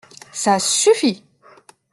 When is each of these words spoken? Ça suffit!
Ça 0.33 0.57
suffit! 0.57 1.23